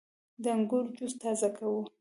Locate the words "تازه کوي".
1.21-1.81